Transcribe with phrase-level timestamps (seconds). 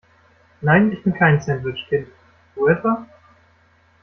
[0.61, 2.07] Nein, ich bin kein Sandwich-Kind.
[2.55, 3.05] Du etwa?